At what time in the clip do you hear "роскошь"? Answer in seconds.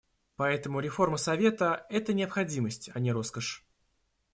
3.11-3.63